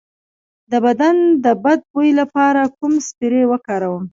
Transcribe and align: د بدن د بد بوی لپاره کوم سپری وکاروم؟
د 0.71 0.73
بدن 0.85 1.15
د 1.43 1.45
بد 1.63 1.79
بوی 1.93 2.09
لپاره 2.19 2.61
کوم 2.77 2.93
سپری 3.07 3.43
وکاروم؟ 3.51 4.03